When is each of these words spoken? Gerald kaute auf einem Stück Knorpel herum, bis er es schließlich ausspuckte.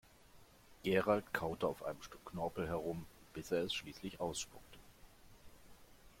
Gerald 0.81 1.31
kaute 1.31 1.67
auf 1.67 1.85
einem 1.85 2.01
Stück 2.01 2.25
Knorpel 2.31 2.65
herum, 2.67 3.05
bis 3.35 3.51
er 3.51 3.59
es 3.65 3.73
schließlich 3.75 4.19
ausspuckte. 4.19 4.79